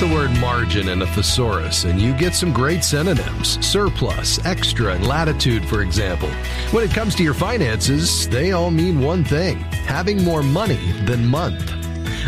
[0.00, 5.06] the word margin in a thesaurus, and you get some great synonyms surplus, extra, and
[5.06, 6.30] latitude, for example.
[6.70, 11.26] When it comes to your finances, they all mean one thing having more money than
[11.26, 11.68] month.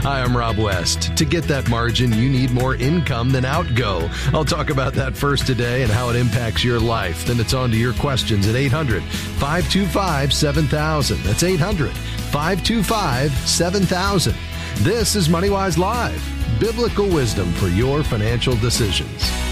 [0.02, 1.16] Hi, I'm Rob West.
[1.16, 4.10] To get that margin, you need more income than outgo.
[4.34, 7.24] I'll talk about that first today and how it impacts your life.
[7.24, 11.22] Then it's on to your questions at 800 525 7000.
[11.22, 14.34] That's 800 525 7000.
[14.76, 16.31] This is MoneyWise Live
[16.62, 19.51] biblical wisdom for your financial decisions.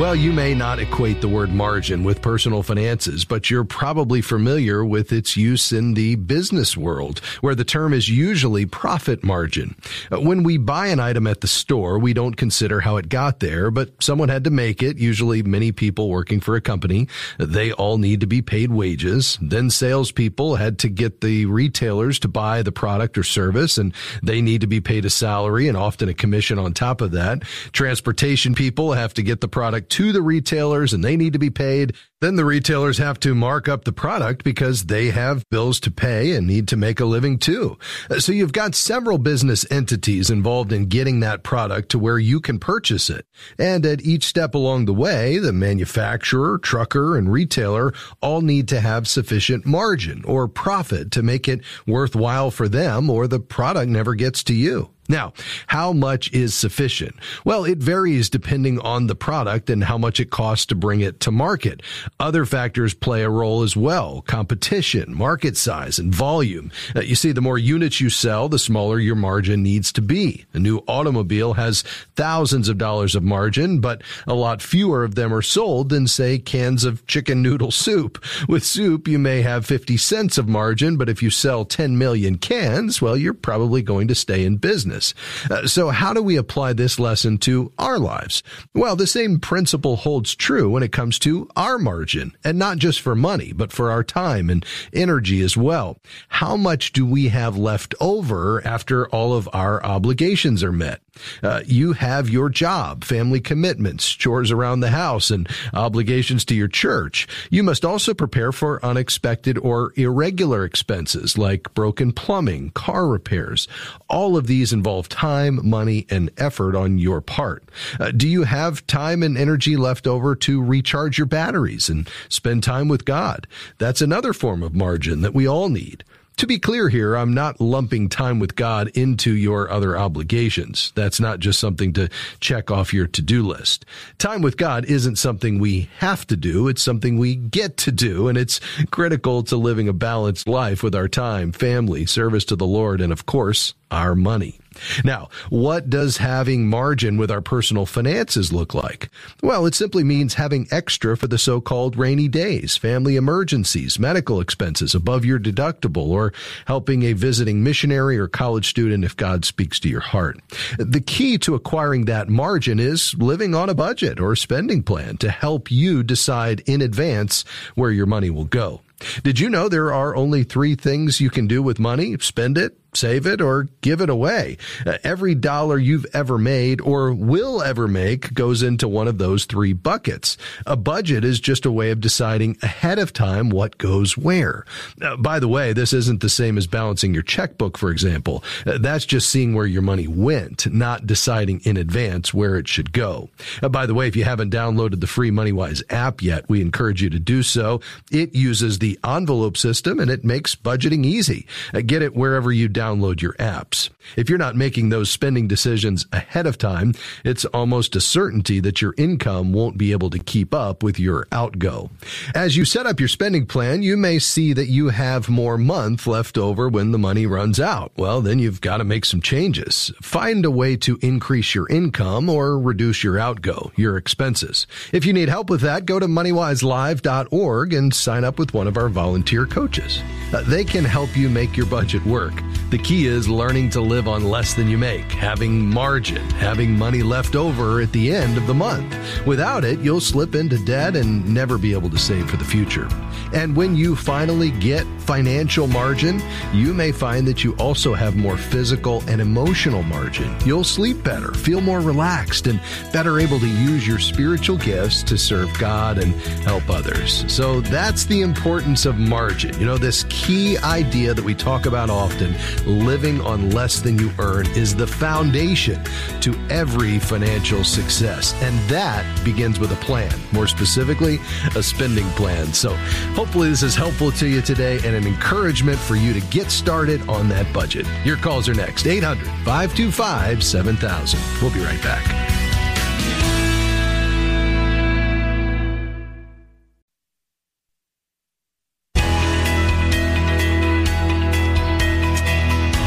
[0.00, 4.82] Well, you may not equate the word margin with personal finances, but you're probably familiar
[4.82, 9.76] with its use in the business world, where the term is usually profit margin.
[10.10, 13.40] Uh, when we buy an item at the store, we don't consider how it got
[13.40, 17.06] there, but someone had to make it, usually many people working for a company.
[17.36, 19.36] They all need to be paid wages.
[19.42, 23.92] Then salespeople had to get the retailers to buy the product or service, and
[24.22, 27.42] they need to be paid a salary and often a commission on top of that.
[27.72, 31.50] Transportation people have to get the product to the retailers and they need to be
[31.50, 31.94] paid.
[32.20, 36.32] Then the retailers have to mark up the product because they have bills to pay
[36.32, 37.78] and need to make a living too.
[38.10, 42.38] Uh, so you've got several business entities involved in getting that product to where you
[42.38, 43.24] can purchase it.
[43.58, 48.82] And at each step along the way, the manufacturer, trucker, and retailer all need to
[48.82, 54.14] have sufficient margin or profit to make it worthwhile for them or the product never
[54.14, 54.90] gets to you.
[55.10, 55.32] Now,
[55.66, 57.16] how much is sufficient?
[57.44, 61.18] Well, it varies depending on the product and how much it costs to bring it
[61.20, 61.82] to market.
[62.18, 64.22] Other factors play a role as well.
[64.26, 66.70] Competition, market size, and volume.
[66.94, 70.44] Uh, you see, the more units you sell, the smaller your margin needs to be.
[70.52, 71.82] A new automobile has
[72.16, 76.38] thousands of dollars of margin, but a lot fewer of them are sold than, say,
[76.38, 78.22] cans of chicken noodle soup.
[78.48, 82.36] With soup, you may have 50 cents of margin, but if you sell 10 million
[82.36, 85.14] cans, well, you're probably going to stay in business.
[85.50, 88.42] Uh, so how do we apply this lesson to our lives?
[88.74, 91.99] Well, the same principle holds true when it comes to our margin
[92.44, 95.98] and not just for money, but for our time and energy as well.
[96.28, 101.00] How much do we have left over after all of our obligations are met?
[101.42, 106.68] Uh, you have your job, family commitments, chores around the house, and obligations to your
[106.68, 107.26] church.
[107.50, 113.68] You must also prepare for unexpected or irregular expenses like broken plumbing, car repairs.
[114.08, 117.64] All of these involve time, money, and effort on your part.
[117.98, 122.62] Uh, do you have time and energy left over to recharge your batteries and spend
[122.62, 123.46] time with God?
[123.78, 126.04] That's another form of margin that we all need.
[126.36, 130.90] To be clear here, I'm not lumping time with God into your other obligations.
[130.94, 132.08] That's not just something to
[132.40, 133.84] check off your to-do list.
[134.16, 136.68] Time with God isn't something we have to do.
[136.68, 138.28] It's something we get to do.
[138.28, 138.58] And it's
[138.90, 143.12] critical to living a balanced life with our time, family, service to the Lord, and
[143.12, 144.59] of course, our money.
[145.04, 149.10] Now, what does having margin with our personal finances look like?
[149.42, 154.94] Well, it simply means having extra for the so-called rainy days, family emergencies, medical expenses
[154.94, 156.32] above your deductible, or
[156.66, 160.40] helping a visiting missionary or college student if God speaks to your heart.
[160.78, 165.30] The key to acquiring that margin is living on a budget or spending plan to
[165.30, 168.80] help you decide in advance where your money will go.
[169.22, 172.16] Did you know there are only three things you can do with money?
[172.18, 174.56] Spend it, save it or give it away.
[174.86, 179.44] Uh, every dollar you've ever made or will ever make goes into one of those
[179.44, 180.36] three buckets.
[180.66, 184.64] A budget is just a way of deciding ahead of time what goes where.
[185.00, 188.42] Uh, by the way, this isn't the same as balancing your checkbook, for example.
[188.66, 192.92] Uh, that's just seeing where your money went, not deciding in advance where it should
[192.92, 193.28] go.
[193.62, 197.10] By the way, if you haven't downloaded the free MoneyWise app yet, we encourage you
[197.10, 197.80] to do so.
[198.10, 201.46] It uses the envelope system and it makes budgeting easy.
[201.72, 203.90] Get it wherever you your apps.
[204.16, 208.80] If you're not making those spending decisions ahead of time, it's almost a certainty that
[208.80, 211.90] your income won't be able to keep up with your outgo.
[212.34, 216.06] As you set up your spending plan, you may see that you have more month
[216.06, 217.92] left over when the money runs out.
[217.96, 219.92] Well, then you've got to make some changes.
[220.00, 224.66] Find a way to increase your income or reduce your outgo, your expenses.
[224.92, 228.76] If you need help with that, go to moneywiselive.org and sign up with one of
[228.76, 230.02] our volunteer coaches.
[230.32, 232.34] Uh, they can help you make your budget work.
[232.70, 237.02] The key is learning to live on less than you make, having margin, having money
[237.02, 238.94] left over at the end of the month.
[239.26, 242.88] Without it, you'll slip into debt and never be able to save for the future.
[243.32, 246.20] And when you finally get financial margin,
[246.52, 250.32] you may find that you also have more physical and emotional margin.
[250.44, 252.60] You'll sleep better, feel more relaxed, and
[252.92, 257.24] better able to use your spiritual gifts to serve God and help others.
[257.32, 259.58] So that's the importance of margin.
[259.58, 262.34] You know, this key idea that we talk about often
[262.66, 265.82] living on less than you earn is the foundation
[266.20, 268.34] to every financial success.
[268.42, 271.18] And that begins with a plan, more specifically,
[271.56, 272.52] a spending plan.
[272.52, 272.74] So
[273.14, 277.00] hopefully, this is helpful to you today and an encouragement for you to get started
[277.08, 277.86] on that budget.
[278.04, 281.20] Your calls are next 800 525 7000.
[281.40, 282.40] We'll be right back.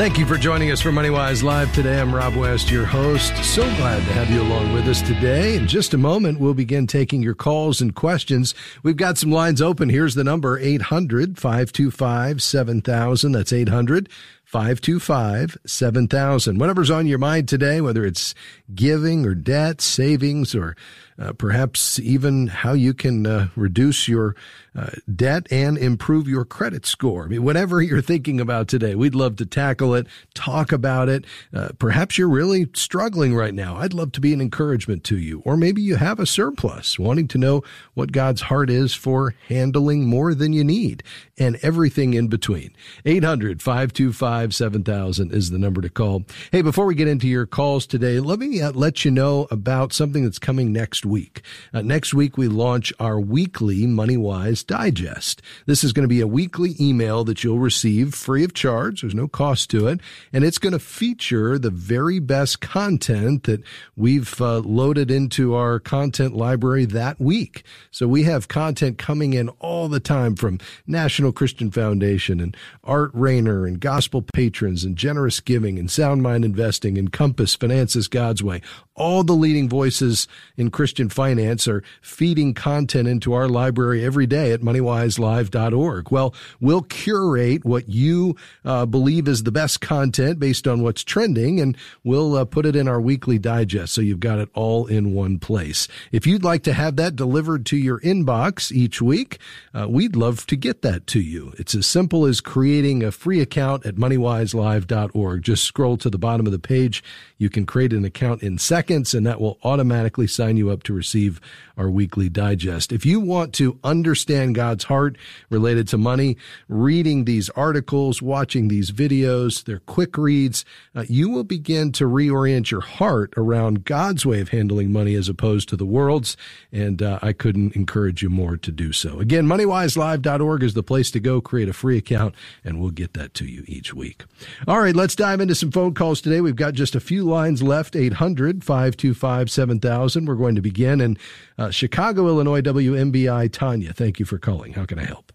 [0.03, 1.97] Thank you for joining us for MoneyWise Live today.
[1.97, 3.33] I'm Rob West, your host.
[3.41, 5.55] So glad to have you along with us today.
[5.55, 8.53] In just a moment, we'll begin taking your calls and questions.
[8.83, 9.87] We've got some lines open.
[9.87, 13.31] Here's the number 800 525 7000.
[13.31, 14.09] That's 800
[14.43, 16.59] 525 7000.
[16.59, 18.35] Whatever's on your mind today, whether it's
[18.75, 20.75] giving or debt, savings, or
[21.19, 24.35] uh, perhaps even how you can uh, reduce your
[24.75, 27.25] uh, debt and improve your credit score.
[27.25, 31.25] I mean, whatever you're thinking about today, we'd love to tackle it, talk about it.
[31.53, 33.77] Uh, perhaps you're really struggling right now.
[33.77, 35.41] I'd love to be an encouragement to you.
[35.45, 37.63] Or maybe you have a surplus, wanting to know
[37.93, 41.03] what God's heart is for handling more than you need
[41.37, 42.75] and everything in between.
[43.05, 46.23] 800 525 7000 is the number to call.
[46.51, 49.93] Hey, before we get into your calls today, let me uh, let you know about
[49.93, 51.41] something that's coming next week.
[51.73, 55.41] Uh, next week, we launch our weekly MoneyWise Digest.
[55.65, 59.01] This is going to be a weekly email that you'll receive free of charge.
[59.01, 60.01] There's no cost to it.
[60.31, 63.63] And it's going to feature the very best content that
[63.95, 67.63] we've uh, loaded into our content library that week.
[67.91, 72.57] So we have content coming in all the time from national National Christian Foundation and
[72.83, 78.09] Art Rainer and Gospel Patrons and Generous Giving and Sound Mind Investing and Compass Finances
[78.09, 78.61] God's Way.
[78.95, 80.27] All the leading voices
[80.57, 86.11] in Christian finance are feeding content into our library every day at moneywiselive.org.
[86.11, 88.35] Well, we'll curate what you
[88.65, 92.75] uh, believe is the best content based on what's trending and we'll uh, put it
[92.75, 95.87] in our weekly digest so you've got it all in one place.
[96.11, 99.39] If you'd like to have that delivered to your inbox each week,
[99.73, 101.53] uh, we'd love to get that to you.
[101.57, 105.41] It's as simple as creating a free account at moneywiselive.org.
[105.41, 107.03] Just scroll to the bottom of the page.
[107.37, 110.93] You can create an account in seconds and that will automatically sign you up to
[110.93, 111.39] receive
[111.77, 112.91] our weekly digest.
[112.91, 115.17] If you want to understand God's heart
[115.49, 116.37] related to money,
[116.67, 120.65] reading these articles, watching these videos, they're quick reads,
[120.95, 125.29] uh, you will begin to reorient your heart around God's way of handling money as
[125.29, 126.37] opposed to the world's.
[126.71, 129.19] And uh, I couldn't encourage you more to do so.
[129.19, 131.41] Again, moneywiselive.org is the place to go.
[131.41, 134.23] Create a free account and we'll get that to you each week.
[134.67, 136.41] All right, let's dive into some phone calls today.
[136.41, 140.25] We've got just a few lines left 800 525 7000.
[140.25, 141.01] We're going to begin.
[141.01, 141.19] And
[141.57, 143.51] uh, Chicago, Illinois, WMBI.
[143.51, 144.73] Tanya, thank you for calling.
[144.73, 145.31] How can I help?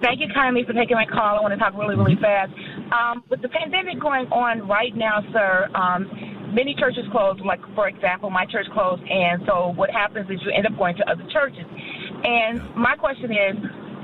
[0.00, 1.38] Thank you kindly for taking my call.
[1.38, 2.52] I want to talk really, really fast.
[2.94, 7.40] Um, with the pandemic going on right now, sir, um, many churches closed.
[7.42, 9.02] Like, for example, my church closed.
[9.02, 11.66] And so what happens is you end up going to other churches.
[12.22, 13.56] And my question is,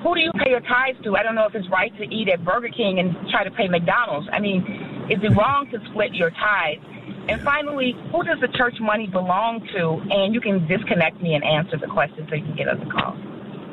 [0.03, 1.15] who do you pay your tithes to?
[1.17, 3.69] I don't know if it's right to eat at Burger King and try to pay
[3.69, 4.29] McDonald's.
[4.33, 4.67] I mean,
[5.09, 6.83] is it wrong to split your tithes?
[7.29, 10.01] And finally, who does the church money belong to?
[10.11, 12.91] And you can disconnect me and answer the question so you can get us a
[12.91, 13.17] call.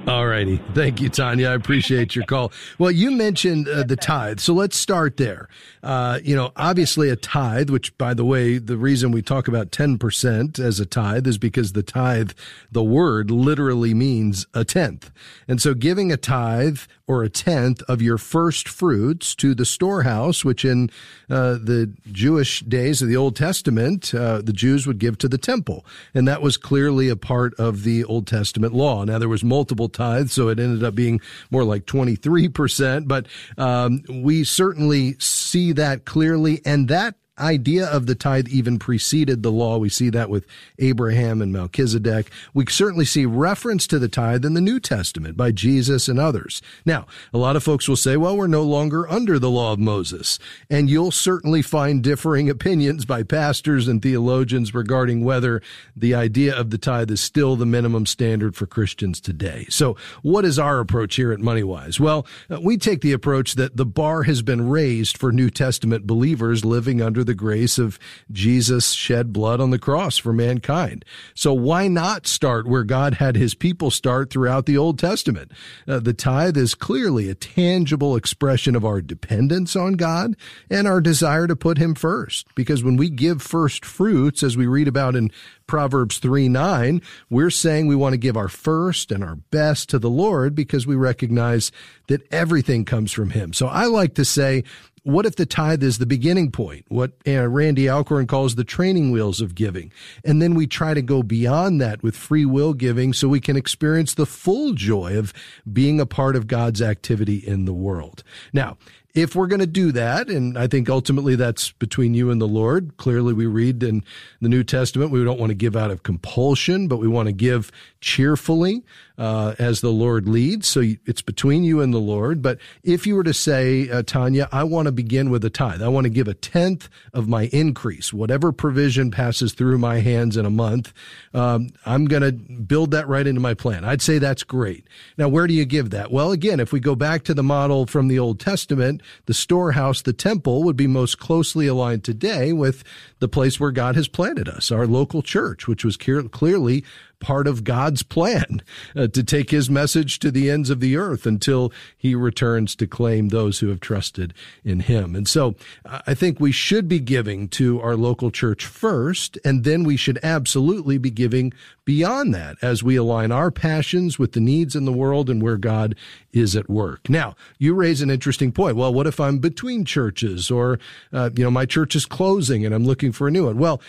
[0.08, 0.60] All righty.
[0.74, 1.50] Thank you, Tanya.
[1.50, 2.52] I appreciate your call.
[2.80, 4.40] Well, you mentioned uh, the tithe.
[4.40, 5.48] So let's start there.
[5.84, 9.70] Uh, you know, obviously a tithe, which by the way, the reason we talk about
[9.72, 12.32] 10% as a tithe is because the tithe,
[12.72, 15.12] the word literally means a tenth.
[15.48, 16.80] And so giving a tithe
[17.12, 20.90] or a tenth of your first fruits to the storehouse, which in
[21.30, 25.38] uh, the Jewish days of the Old Testament, uh, the Jews would give to the
[25.38, 25.86] temple.
[26.14, 29.04] And that was clearly a part of the Old Testament law.
[29.04, 34.04] Now, there was multiple tithes, so it ended up being more like 23%, but um,
[34.10, 36.62] we certainly see that clearly.
[36.66, 39.78] And that idea of the tithe even preceded the law.
[39.78, 40.46] We see that with
[40.80, 42.32] Abraham and Melchizedek.
[42.54, 46.62] We certainly see reference to the tithe in the New Testament by Jesus and others.
[46.86, 49.80] Now, a lot of folks will say, well, we're no longer under the law of
[49.80, 50.40] Moses.
[50.70, 55.62] And you'll certainly find differing opinions by pastors and theologians regarding whether
[55.96, 59.66] the idea of the tithe is still the minimum standard for Christians today.
[59.70, 62.00] So what is our approach here at MoneyWise?
[62.00, 66.06] Well, uh, we take the approach that the bar has been raised for New Testament
[66.06, 67.98] believers living under the the grace of
[68.30, 71.06] Jesus shed blood on the cross for mankind.
[71.34, 75.54] So why not start where God had his people start throughout the Old Testament?
[75.88, 80.36] Uh, the tithe is clearly a tangible expression of our dependence on God
[80.70, 82.54] and our desire to put him first.
[82.54, 85.32] Because when we give first fruits, as we read about in
[85.72, 90.00] Proverbs 3 9, we're saying we want to give our first and our best to
[90.00, 91.72] the Lord because we recognize
[92.08, 93.54] that everything comes from Him.
[93.54, 94.66] So I like to say,
[95.04, 96.86] what if the tithe is the beginning point?
[96.88, 99.92] What Randy Alcorn calls the training wheels of giving.
[100.24, 103.58] And then we try to go beyond that with free will giving so we can
[103.58, 105.34] experience the full joy of
[105.72, 108.24] being a part of God's activity in the world.
[108.54, 108.78] Now,
[109.14, 112.48] if we're going to do that, and I think ultimately that's between you and the
[112.48, 112.96] Lord.
[112.96, 114.06] Clearly, we read in
[114.40, 117.34] the New Testament, we don't want to give out of compulsion, but we want to
[117.34, 118.84] give cheerfully
[119.18, 120.68] uh, as the Lord leads.
[120.68, 122.42] So it's between you and the Lord.
[122.42, 125.84] But if you were to say, uh, Tanya, I want to begin with a tithe,
[125.84, 130.38] I want to give a tenth of my increase, whatever provision passes through my hands
[130.38, 130.92] in a month,
[131.36, 133.86] um, I'm going to build that right into my plan.
[133.86, 134.88] I'd say that's great.
[135.18, 136.12] Now, where do you give that?
[136.12, 140.02] Well, again, if we go back to the model from the Old Testament, the storehouse,
[140.02, 142.84] the temple would be most closely aligned today with
[143.20, 146.84] the place where God has planted us, our local church, which was clearly
[147.22, 148.62] part of God's plan
[148.96, 152.88] uh, to take his message to the ends of the earth until he returns to
[152.88, 154.34] claim those who have trusted
[154.66, 155.16] in him.
[155.16, 159.84] And so I think we should be giving to our local church first, and then
[159.84, 161.54] we should absolutely be giving
[161.86, 165.58] beyond that as we align our passions with the needs in the world and where
[165.58, 165.96] God
[166.32, 167.10] is at work.
[167.10, 168.76] Now, you raise an interesting point.
[168.76, 170.80] Well, what if I'm between churches or,
[171.12, 173.58] uh, you know, my church is closing and I'm looking for a new one?
[173.58, 173.82] Well,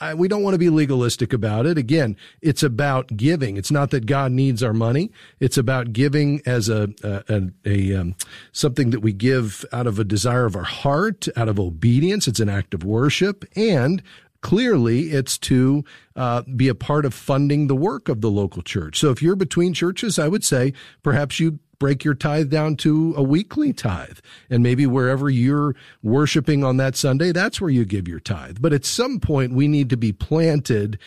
[0.00, 1.78] I, we don't want to be legalistic about it.
[1.78, 3.56] Again, it's about giving.
[3.56, 5.10] It's not that God needs our money.
[5.40, 8.14] It's about giving as a, a, a, a um,
[8.52, 12.28] something that we give out of a desire of our heart, out of obedience.
[12.28, 14.02] It's an act of worship and
[14.40, 15.84] clearly it's to
[16.16, 18.98] uh, be a part of funding the work of the local church.
[18.98, 23.14] So if you're between churches, I would say perhaps you break your tithe down to
[23.16, 24.18] a weekly tithe.
[24.50, 28.58] And maybe wherever you're worshiping on that Sunday, that's where you give your tithe.
[28.60, 30.98] But at some point, we need to be planted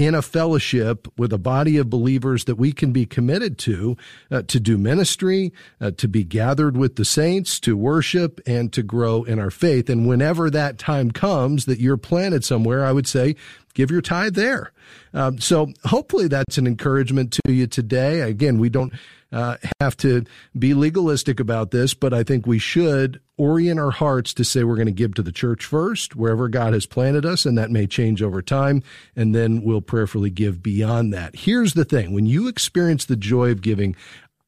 [0.00, 3.98] in a fellowship with a body of believers that we can be committed to,
[4.30, 8.82] uh, to do ministry, uh, to be gathered with the saints, to worship, and to
[8.82, 9.90] grow in our faith.
[9.90, 13.36] And whenever that time comes that you're planted somewhere, I would say,
[13.74, 14.72] give your tithe there.
[15.12, 18.22] Um, so hopefully that's an encouragement to you today.
[18.22, 18.94] Again, we don't
[19.32, 20.24] uh, have to
[20.58, 24.74] be legalistic about this, but I think we should orient our hearts to say we're
[24.74, 27.86] going to give to the church first, wherever God has planted us, and that may
[27.86, 28.82] change over time,
[29.16, 31.34] and then we'll prayerfully give beyond that.
[31.34, 33.96] Here's the thing when you experience the joy of giving,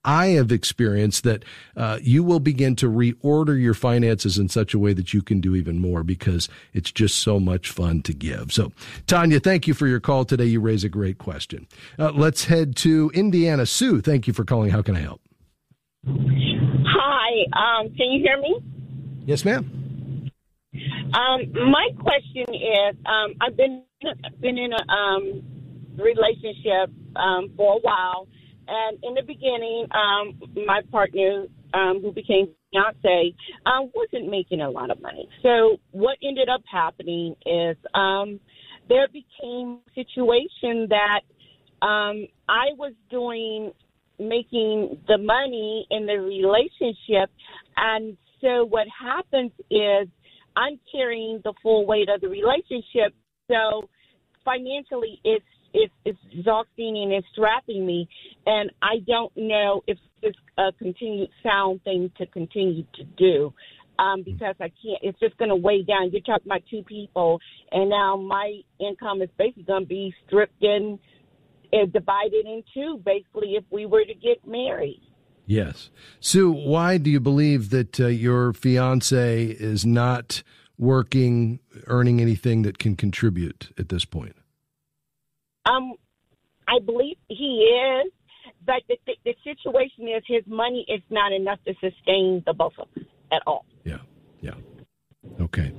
[0.04, 1.44] I have experienced that
[1.76, 5.40] uh, you will begin to reorder your finances in such a way that you can
[5.40, 8.52] do even more because it's just so much fun to give.
[8.52, 8.72] So,
[9.06, 10.46] Tanya, thank you for your call today.
[10.46, 11.68] You raise a great question.
[11.98, 13.66] Uh, let's head to Indiana.
[13.66, 14.70] Sue, thank you for calling.
[14.70, 15.20] How can I help?
[16.04, 18.60] Hi, um, can you hear me?
[19.24, 20.30] Yes, ma'am.
[21.14, 23.82] Um, my question is, um, I've been
[24.40, 25.42] been in a um,
[25.96, 28.26] relationship um, for a while
[28.68, 33.34] and in the beginning, um, my partner, um, who became fiance,
[33.66, 35.28] um, wasn't making a lot of money.
[35.42, 38.40] So what ended up happening is um,
[38.88, 41.20] there became a situation that
[41.86, 43.72] um, I was doing,
[44.18, 47.30] making the money in the relationship,
[47.76, 50.08] and so what happens is
[50.56, 53.14] I'm carrying the full weight of the relationship.
[53.48, 53.88] So
[54.44, 58.08] financially, it's it's, it's exhausting and it's strapping me.
[58.46, 63.54] And I don't know if it's a continued sound thing to continue to do.
[63.98, 66.10] Um, because I can't, it's just going to weigh down.
[66.10, 67.38] You're talking about two people,
[67.70, 70.98] and now my income is basically going to be stripped and
[71.72, 75.02] uh, divided in two, basically, if we were to get married.
[75.46, 75.90] Yes.
[76.20, 80.42] Sue, why do you believe that uh, your fiance is not
[80.78, 84.34] working, earning anything that can contribute at this point?
[85.66, 85.94] Um,
[86.68, 87.68] I believe he
[88.04, 88.12] is,
[88.66, 92.74] but the, the, the situation is his money is not enough to sustain the both
[92.78, 93.64] of us at all.
[93.84, 93.98] Yeah,
[94.40, 94.54] yeah.
[95.40, 95.72] Okay.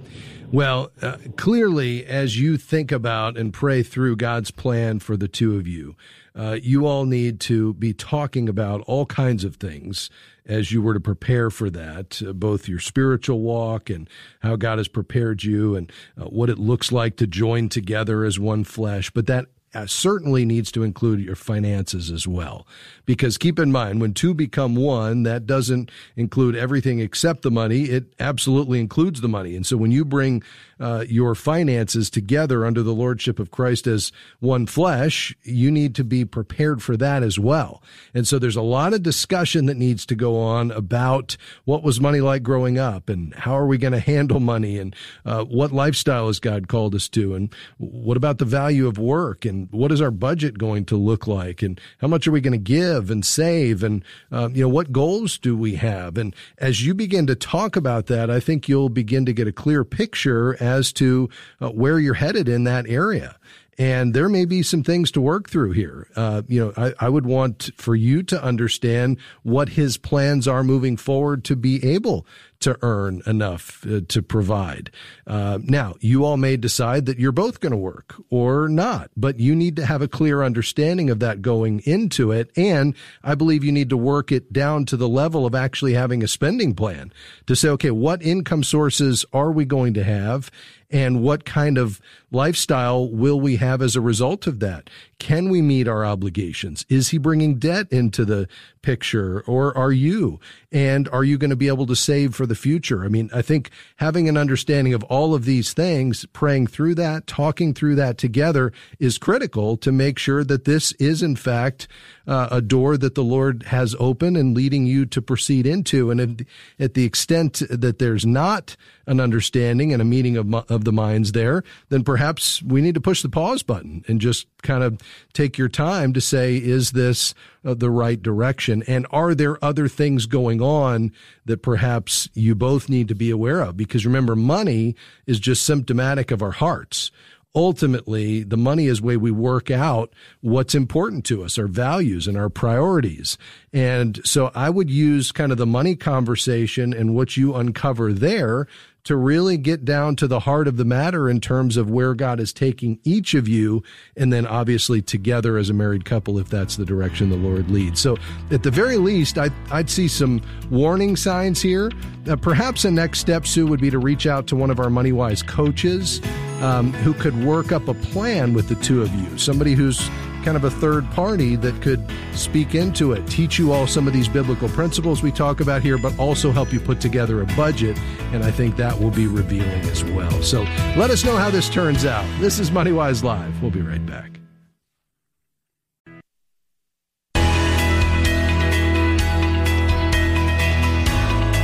[0.51, 5.57] Well, uh, clearly, as you think about and pray through God's plan for the two
[5.57, 5.95] of you,
[6.35, 10.09] uh, you all need to be talking about all kinds of things
[10.45, 14.09] as you were to prepare for that, uh, both your spiritual walk and
[14.41, 18.39] how God has prepared you and uh, what it looks like to join together as
[18.39, 19.09] one flesh.
[19.11, 22.67] But that uh, certainly needs to include your finances as well.
[23.05, 27.83] Because keep in mind, when two become one, that doesn't include everything except the money.
[27.83, 29.55] It absolutely includes the money.
[29.55, 30.43] And so when you bring
[30.79, 36.03] uh, your finances together under the lordship of Christ as one flesh, you need to
[36.03, 37.81] be prepared for that as well.
[38.13, 42.01] And so there's a lot of discussion that needs to go on about what was
[42.01, 45.71] money like growing up and how are we going to handle money and uh, what
[45.71, 49.91] lifestyle has God called us to and what about the value of work and what
[49.91, 51.61] is our budget going to look like?
[51.61, 53.83] And how much are we going to give and save?
[53.83, 56.17] And uh, you know what goals do we have?
[56.17, 59.53] And as you begin to talk about that, I think you'll begin to get a
[59.53, 61.29] clear picture as to
[61.61, 63.37] uh, where you're headed in that area.
[63.77, 66.07] And there may be some things to work through here.
[66.15, 70.63] Uh, you know, I, I, would want for you to understand what his plans are
[70.63, 72.27] moving forward to be able
[72.59, 74.89] to earn enough uh, to provide.
[75.27, 79.39] Uh, now, you all may decide that you're both going to work or not, but
[79.39, 82.51] you need to have a clear understanding of that going into it.
[82.55, 86.23] And I believe you need to work it down to the level of actually having
[86.23, 87.11] a spending plan
[87.47, 90.49] to say, okay, what income sources are we going to have?
[90.93, 91.99] and what kind of
[92.33, 94.89] lifestyle will we have as a result of that?
[95.19, 96.85] Can we meet our obligations?
[96.89, 98.49] Is he bringing debt into the
[98.81, 100.39] picture or are you?
[100.71, 103.05] And are you going to be able to save for the future?
[103.05, 107.25] I mean, I think having an understanding of all of these things, praying through that,
[107.25, 111.87] talking through that together is critical to make sure that this is in fact
[112.27, 116.11] uh, a door that the Lord has open and leading you to proceed into.
[116.11, 116.45] And
[116.79, 118.75] at the extent that there's not
[119.05, 122.22] an understanding and a meeting of, of the minds there, then perhaps
[122.65, 124.99] we need to push the pause button and just kind of
[125.33, 127.33] take your time to say, is this
[127.65, 128.83] uh, the right direction?
[128.87, 131.11] And are there other things going on
[131.45, 133.77] that perhaps you both need to be aware of?
[133.77, 137.11] Because remember, money is just symptomatic of our hearts
[137.55, 140.11] ultimately the money is way we work out
[140.41, 143.37] what's important to us, our values and our priorities.
[143.71, 148.67] And so I would use kind of the money conversation and what you uncover there
[149.03, 152.39] to really get down to the heart of the matter in terms of where God
[152.39, 153.83] is taking each of you,
[154.15, 157.99] and then obviously together as a married couple if that's the direction the Lord leads.
[157.99, 158.17] So,
[158.51, 161.91] at the very least, I'd, I'd see some warning signs here.
[162.29, 164.87] Uh, perhaps a next step, Sue, would be to reach out to one of our
[164.87, 166.21] MoneyWise coaches
[166.61, 170.09] um, who could work up a plan with the two of you, somebody who's
[170.43, 174.13] kind of a third party that could speak into it, teach you all some of
[174.13, 177.97] these biblical principles we talk about here, but also help you put together a budget.
[178.31, 180.41] And I think that will be revealing as well.
[180.41, 180.63] So
[180.97, 182.25] let us know how this turns out.
[182.39, 183.61] This is MoneyWise Live.
[183.61, 184.42] We'll be right back.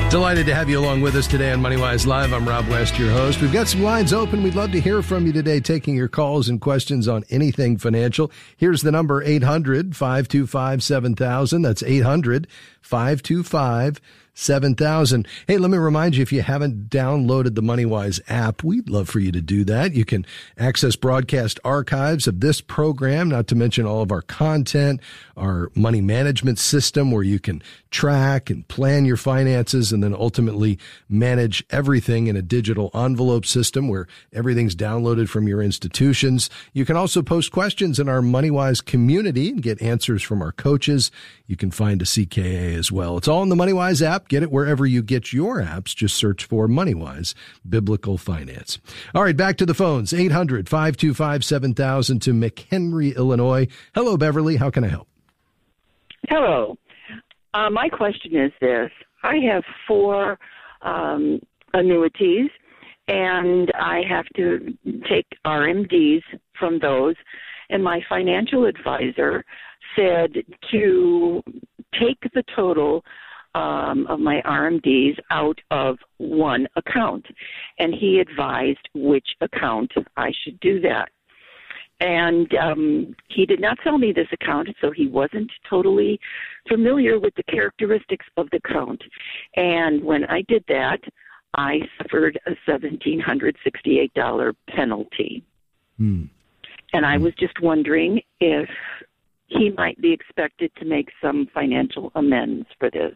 [0.09, 2.33] Delighted to have you along with us today on MoneyWise Live.
[2.33, 3.41] I'm Rob West, your host.
[3.41, 4.41] We've got some lines open.
[4.41, 8.31] We'd love to hear from you today, taking your calls and questions on anything financial.
[8.57, 11.61] Here's the number 800 525 7000.
[11.61, 12.47] That's 800
[12.81, 14.01] 525
[14.39, 15.27] 7000.
[15.47, 19.19] Hey, let me remind you if you haven't downloaded the MoneyWise app, we'd love for
[19.19, 19.93] you to do that.
[19.93, 20.25] You can
[20.57, 25.01] access broadcast archives of this program, not to mention all of our content,
[25.35, 30.79] our money management system where you can track and plan your finances and then ultimately
[31.09, 36.49] manage everything in a digital envelope system where everything's downloaded from your institutions.
[36.71, 41.11] You can also post questions in our MoneyWise community and get answers from our coaches.
[41.47, 43.17] You can find a CKA as well.
[43.17, 44.28] It's all in the MoneyWise app.
[44.29, 45.95] Get it wherever you get your apps.
[45.95, 47.33] Just search for MoneyWise
[47.67, 48.77] Biblical Finance.
[49.15, 50.13] All right, back to the phones.
[50.13, 53.67] 800 525 7000 to McHenry, Illinois.
[53.95, 54.55] Hello, Beverly.
[54.55, 55.07] How can I help?
[56.29, 56.77] Hello.
[57.55, 58.91] Uh, my question is this
[59.23, 60.37] I have four
[60.83, 61.39] um,
[61.73, 62.51] annuities,
[63.07, 64.77] and I have to
[65.09, 66.21] take RMDs
[66.57, 67.15] from those.
[67.71, 69.43] And my financial advisor
[69.95, 70.33] said
[70.71, 71.43] to
[71.99, 73.03] take the total
[73.55, 77.25] um, of my RMDs out of one account.
[77.77, 81.09] And he advised which account I should do that.
[82.01, 86.17] And um, he did not sell me this account, so he wasn't totally
[86.67, 89.03] familiar with the characteristics of the account.
[89.57, 90.99] And when I did that,
[91.55, 95.43] I suffered a $1,768 penalty.
[95.97, 96.23] Hmm.
[96.93, 98.69] And I was just wondering if
[99.47, 103.15] he might be expected to make some financial amends for this.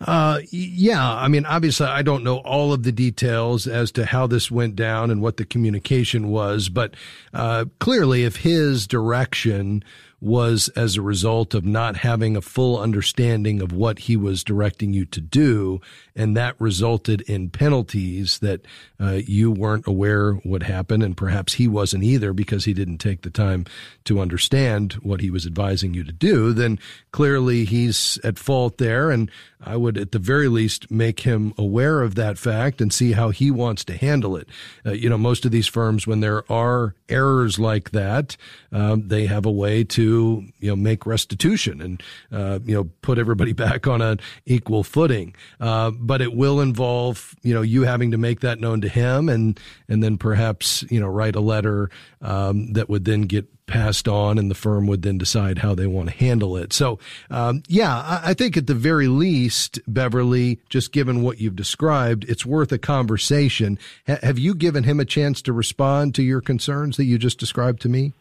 [0.00, 4.26] Uh, yeah, I mean, obviously, I don't know all of the details as to how
[4.26, 6.94] this went down and what the communication was, but
[7.34, 9.82] uh, clearly, if his direction
[10.20, 14.92] was as a result of not having a full understanding of what he was directing
[14.92, 15.80] you to do.
[16.16, 18.62] And that resulted in penalties that
[18.98, 21.02] uh, you weren't aware would happen.
[21.02, 23.64] And perhaps he wasn't either because he didn't take the time
[24.04, 26.52] to understand what he was advising you to do.
[26.52, 26.80] Then
[27.12, 29.12] clearly he's at fault there.
[29.12, 29.30] And
[29.60, 33.30] I would, at the very least, make him aware of that fact and see how
[33.30, 34.48] he wants to handle it.
[34.84, 38.36] Uh, you know, most of these firms, when there are errors like that,
[38.72, 43.18] um, they have a way to, you know, make restitution and, uh, you know, put
[43.18, 45.34] everybody back on an equal footing.
[45.60, 49.28] Uh, but it will involve, you know, you having to make that known to him
[49.28, 54.08] and, and then perhaps, you know, write a letter, um, that would then get passed
[54.08, 56.72] on and the firm would then decide how they want to handle it.
[56.72, 56.98] So,
[57.30, 62.24] um, yeah, I, I, think at the very least, Beverly, just given what you've described,
[62.28, 63.78] it's worth a conversation.
[64.08, 67.38] H- have you given him a chance to respond to your concerns that you just
[67.38, 68.14] described to me?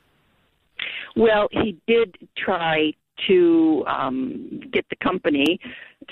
[1.15, 2.93] Well, he did try
[3.27, 5.59] to um, get the company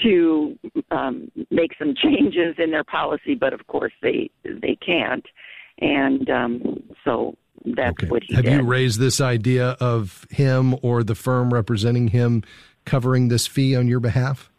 [0.03, 0.57] to
[0.91, 5.25] um, make some changes in their policy, but of course they they can't,
[5.79, 8.07] and um, so that's okay.
[8.07, 8.53] what he Have did.
[8.53, 12.43] you raised this idea of him or the firm representing him
[12.85, 14.51] covering this fee on your behalf?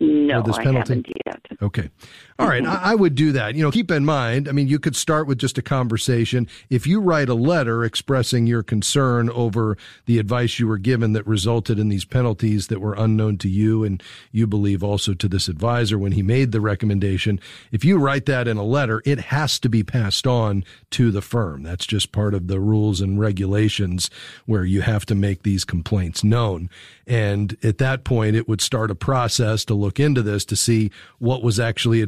[0.00, 0.94] No, this I penalty?
[0.94, 1.40] haven't yet.
[1.62, 1.90] Okay.
[2.38, 2.64] All right.
[2.66, 3.54] I, I would do that.
[3.54, 6.46] You know, keep in mind, I mean, you could start with just a conversation.
[6.68, 11.26] If you write a letter expressing your concern over the advice you were given that
[11.26, 15.48] resulted in these penalties that were unknown to you and you believe also to this
[15.48, 17.40] advisor when he made the recommendation,
[17.72, 21.22] if you write that in a letter, it has to be passed on to the
[21.22, 21.62] firm.
[21.62, 24.10] That's just part of the rules and regulations
[24.44, 26.68] where you have to make these complaints known.
[27.06, 30.90] And at that point, it would start a process to look into this to see
[31.18, 32.02] what was actually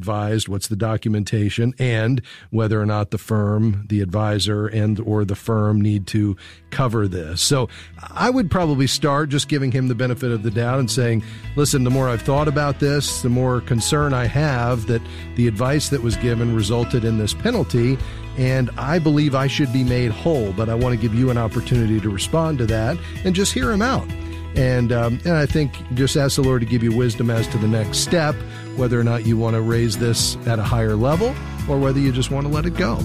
[0.48, 5.80] what's the documentation, and whether or not the firm, the advisor, and or the firm
[5.80, 6.36] need to
[6.70, 7.40] cover this.
[7.40, 7.68] So
[8.10, 11.22] I would probably start just giving him the benefit of the doubt and saying,
[11.56, 15.02] listen, the more I've thought about this, the more concern I have that
[15.36, 17.98] the advice that was given resulted in this penalty.
[18.36, 21.38] And I believe I should be made whole, but I want to give you an
[21.38, 24.06] opportunity to respond to that and just hear him out.
[24.56, 27.58] And, um, and I think just ask the Lord to give you wisdom as to
[27.58, 28.34] the next step,
[28.76, 31.34] whether or not you want to raise this at a higher level
[31.68, 32.96] or whether you just want to let it go.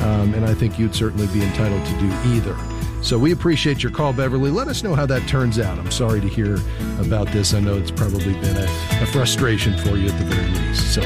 [0.00, 2.56] Um, and I think you'd certainly be entitled to do either.
[3.02, 4.50] So we appreciate your call, Beverly.
[4.50, 5.76] Let us know how that turns out.
[5.76, 6.58] I'm sorry to hear
[7.00, 7.52] about this.
[7.52, 8.68] I know it's probably been a,
[9.02, 10.94] a frustration for you at the very least.
[10.94, 11.00] So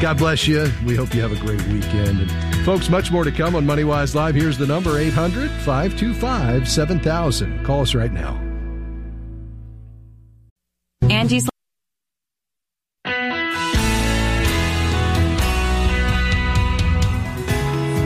[0.00, 0.70] God bless you.
[0.84, 2.20] We hope you have a great weekend.
[2.20, 4.34] And folks, much more to come on MoneyWise Live.
[4.34, 7.64] Here's the number 800 525 7000.
[7.64, 8.47] Call us right now.
[11.28, 11.46] Angie's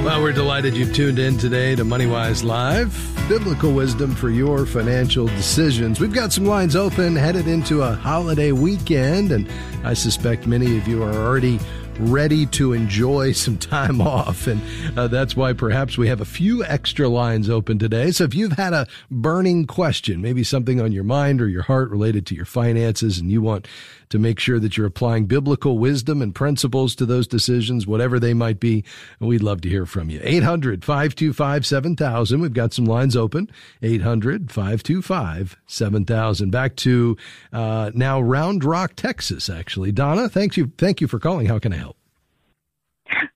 [0.05, 2.93] Well, we're delighted you've tuned in today to MoneyWise Live,
[3.29, 6.01] biblical wisdom for your financial decisions.
[6.01, 9.49] We've got some lines open headed into a holiday weekend, and
[9.85, 11.61] I suspect many of you are already
[11.99, 14.47] ready to enjoy some time off.
[14.47, 14.61] And
[14.99, 18.11] uh, that's why perhaps we have a few extra lines open today.
[18.11, 21.91] So if you've had a burning question, maybe something on your mind or your heart
[21.91, 23.67] related to your finances, and you want
[24.13, 28.35] to make sure that you're applying biblical wisdom and principles to those decisions, whatever they
[28.35, 28.85] might be,
[29.21, 30.21] we'd love to hear from you.
[30.23, 32.41] 800 525 7000.
[32.43, 33.51] We've got some lines open.
[33.81, 36.51] 800 525 7000.
[36.51, 37.17] Back to
[37.55, 39.93] uh, now Round Rock, Texas, actually.
[39.93, 40.71] Donna, thank you.
[40.77, 41.47] Thank you for calling.
[41.47, 41.97] How can I help?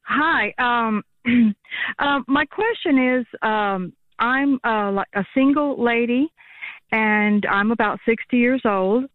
[0.03, 0.53] Hi.
[0.59, 1.03] Um,
[1.99, 6.29] uh, my question is um, I'm uh, a single lady,
[6.93, 9.07] and I'm about 60 years old,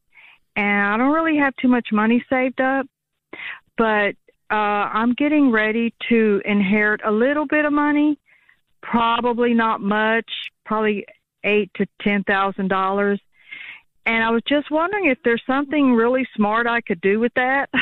[0.55, 2.85] and I don't really have too much money saved up,
[3.77, 4.15] but
[4.49, 8.19] uh, I'm getting ready to inherit a little bit of money,
[8.81, 10.29] probably not much,
[10.65, 11.05] probably
[11.43, 13.19] eight to ten thousand dollars.
[14.05, 17.69] And I was just wondering if there's something really smart I could do with that.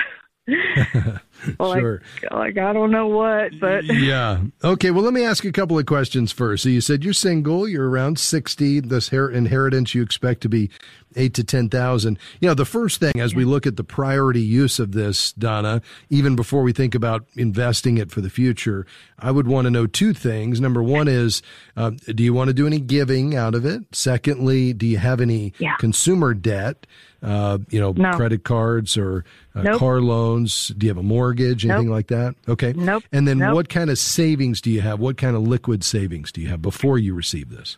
[1.59, 2.01] sure.
[2.23, 4.41] Like, like I don't know what, but yeah.
[4.63, 4.91] Okay.
[4.91, 6.63] Well, let me ask a couple of questions first.
[6.63, 7.67] So you said you're single.
[7.67, 8.79] You're around sixty.
[8.79, 10.69] This her- inheritance you expect to be
[11.15, 12.19] eight to ten thousand.
[12.39, 15.81] You know, the first thing as we look at the priority use of this, Donna,
[16.09, 18.85] even before we think about investing it for the future,
[19.17, 20.59] I would want to know two things.
[20.61, 21.41] Number one is,
[21.75, 23.83] uh, do you want to do any giving out of it?
[23.91, 25.75] Secondly, do you have any Yeah.
[25.77, 26.85] consumer debt?
[27.21, 28.11] Uh, you know, No.
[28.13, 29.79] credit cards or uh, Nope.
[29.79, 30.69] car loans?
[30.69, 31.28] Do you have a mortgage?
[31.33, 31.87] Anything Nope.
[31.87, 32.35] like that?
[32.47, 32.73] Okay.
[32.73, 33.03] Nope.
[33.11, 33.55] And then Nope.
[33.55, 34.99] what kind of savings do you have?
[34.99, 37.77] What kind of liquid savings do you have before you receive this?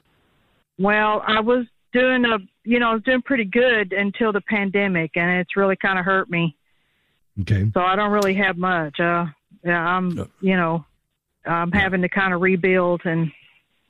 [0.77, 5.11] Well, I was doing a, you know, I was doing pretty good until the pandemic,
[5.15, 6.55] and it's really kind of hurt me.
[7.41, 7.69] Okay.
[7.73, 8.99] So I don't really have much.
[8.99, 9.25] Uh,
[9.63, 10.27] yeah, I'm, No.
[10.41, 10.85] you know,
[11.45, 13.31] I'm having to kind of rebuild, and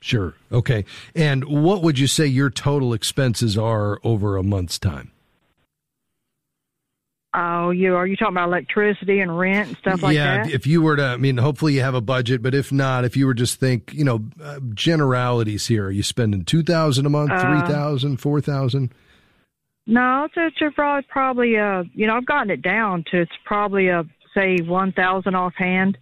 [0.00, 0.34] Sure.
[0.50, 0.84] Okay.
[1.14, 5.12] And what would you say your total expenses are over a month's time?
[7.34, 10.48] Oh, you are you talking about electricity and rent and stuff like yeah, that?
[10.50, 13.06] Yeah, if you were to, I mean, hopefully you have a budget, but if not,
[13.06, 17.06] if you were just think, you know, uh, generalities here, are you spending two thousand
[17.06, 18.92] a month, Uh, three thousand, four thousand?
[19.86, 23.88] No, it's, it's probably probably uh you know I've gotten it down to it's probably
[23.88, 25.96] a say one thousand offhand.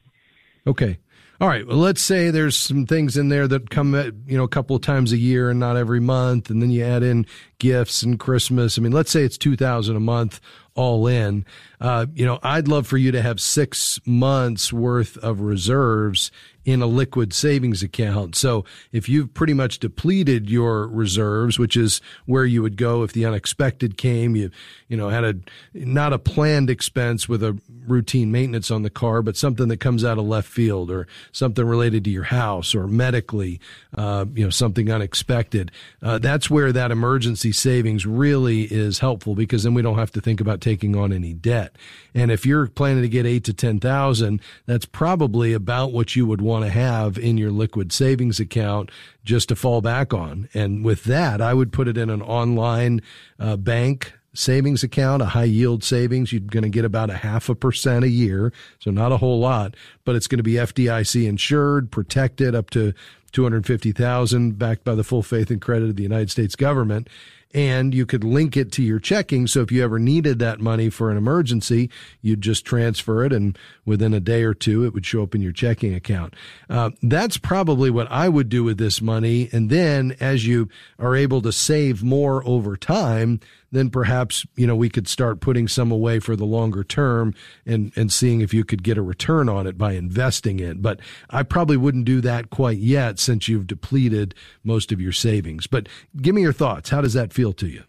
[0.67, 0.99] Okay.
[1.41, 1.67] All right.
[1.67, 4.77] Well, let's say there's some things in there that come, at, you know, a couple
[4.77, 7.25] of times a year and not every month, and then you add in
[7.59, 8.77] gifts and Christmas.
[8.77, 10.39] I mean, let's say it's two thousand a month
[10.75, 11.47] all in.
[11.81, 16.31] Uh, you know, I'd love for you to have six months worth of reserves
[16.65, 18.37] in a liquid savings account.
[18.37, 23.13] So if you've pretty much depleted your reserves, which is where you would go if
[23.13, 24.51] the unexpected came, you,
[24.89, 25.35] you know, had a,
[25.73, 30.05] not a planned expense with a routine maintenance on the car, but something that comes
[30.05, 33.61] out of left field or something related to your house or medically,
[33.97, 35.71] uh, you know, something unexpected.
[36.03, 40.21] Uh, that's where that emergency savings really is helpful because then we don't have to
[40.21, 41.77] think about taking on any debt.
[42.15, 46.41] And if you're planning to get eight to 10,000, that's probably about what you would
[46.41, 48.91] want to have in your liquid savings account
[49.25, 50.49] just to fall back on.
[50.55, 53.03] And with that, I would put it in an online
[53.39, 56.33] uh, bank savings account, a high yield savings.
[56.33, 58.53] You're going to get about a half a percent a year.
[58.79, 62.95] So not a whole lot, but it's going to be FDIC insured, protected up to
[63.33, 67.09] 250,000 backed by the full faith and credit of the United States government
[67.53, 69.47] and you could link it to your checking.
[69.47, 71.91] So if you ever needed that money for an emergency,
[72.23, 75.43] you'd just transfer it, and within a day or two, it would show up in
[75.43, 76.35] your checking account.
[76.69, 79.49] Uh, that's probably what I would do with this money.
[79.53, 83.41] And then as you are able to save more over time,
[83.73, 87.93] then perhaps, you know, we could start putting some away for the longer term and,
[87.95, 90.83] and seeing if you could get a return on it by investing it.
[90.83, 90.99] But
[91.31, 95.67] I probably wouldn't do that quite yet since you've depleted most of your savings.
[95.67, 95.89] But
[96.21, 96.91] give me your thoughts.
[96.91, 97.85] How does that feel to you?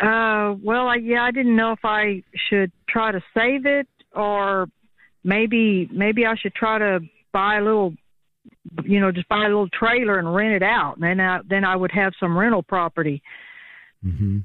[0.00, 4.66] Uh, well, I, yeah, I didn't know if I should try to save it or
[5.24, 7.00] maybe maybe I should try to
[7.32, 7.94] buy a little,
[8.84, 11.64] you know, just buy a little trailer and rent it out, and then I, then
[11.64, 13.22] I would have some rental property.
[14.04, 14.38] Mm-hmm.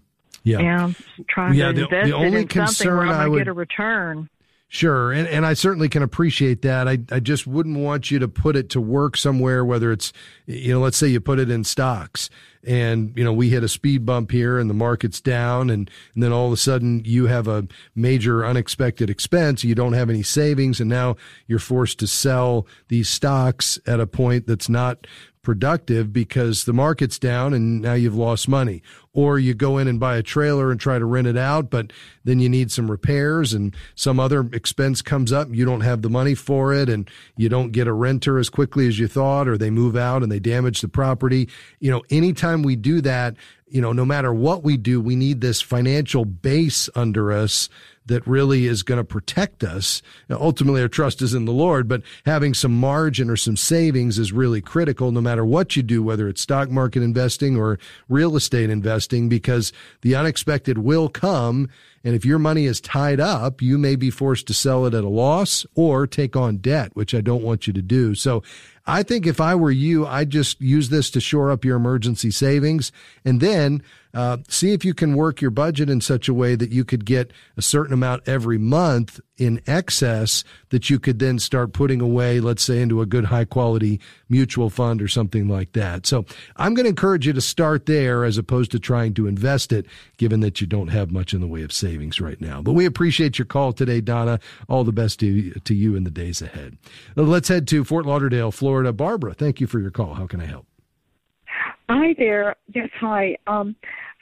[0.43, 0.95] Yeah, and
[1.29, 3.53] trying yeah, to the, invest the only in something where I'm I would get a
[3.53, 4.29] return.
[4.67, 6.87] Sure, and and I certainly can appreciate that.
[6.87, 10.11] I I just wouldn't want you to put it to work somewhere, whether it's
[10.47, 12.31] you know, let's say you put it in stocks,
[12.63, 16.23] and you know we hit a speed bump here, and the market's down, and and
[16.23, 19.63] then all of a sudden you have a major unexpected expense.
[19.63, 21.15] You don't have any savings, and now
[21.47, 25.05] you're forced to sell these stocks at a point that's not
[25.45, 28.81] productive because the market's down and now you've lost money.
[29.13, 31.93] Or you go in and buy a trailer and try to rent it out, but
[32.25, 35.47] then you need some repairs and some other expense comes up.
[35.51, 38.89] You don't have the money for it and you don't get a renter as quickly
[38.89, 41.47] as you thought, or they move out and they damage the property.
[41.79, 45.39] You know, anytime we do that, you know, no matter what we do, we need
[45.39, 47.69] this financial base under us
[48.07, 50.01] that really is going to protect us.
[50.29, 54.19] Now, ultimately, our trust is in the Lord, but having some margin or some savings
[54.19, 58.35] is really critical no matter what you do, whether it's stock market investing or real
[58.35, 61.69] estate investing, because the unexpected will come.
[62.03, 65.03] And if your money is tied up, you may be forced to sell it at
[65.03, 68.13] a loss or take on debt, which I don't want you to do.
[68.13, 68.43] So
[68.85, 72.29] I think if I were you, I'd just use this to shore up your emergency
[72.29, 72.91] savings
[73.23, 73.81] and then
[74.15, 77.05] uh, see if you can work your budget in such a way that you could
[77.05, 82.39] get a certain amount every month in excess that you could then start putting away,
[82.39, 83.99] let's say, into a good high quality
[84.29, 86.05] mutual fund or something like that.
[86.05, 86.25] So
[86.55, 89.85] I'm going to encourage you to start there as opposed to trying to invest it,
[90.15, 92.61] given that you don't have much in the way of savings right now.
[92.61, 94.39] But we appreciate your call today, Donna.
[94.69, 96.77] All the best to, to you in the days ahead.
[97.17, 98.93] Let's head to Fort Lauderdale, Florida.
[98.93, 100.13] Barbara, thank you for your call.
[100.13, 100.65] How can I help?
[101.89, 102.55] Hi there.
[102.73, 103.37] Yes, hi.
[103.45, 103.75] Um,